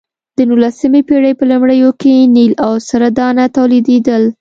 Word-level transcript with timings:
د 0.37 0.39
نولسمې 0.49 1.01
پېړۍ 1.07 1.33
په 1.37 1.45
لومړیو 1.51 1.89
کې 2.01 2.13
نیل 2.35 2.53
او 2.65 2.73
سره 2.89 3.07
دانه 3.17 3.45
تولیدېدل. 3.55 4.23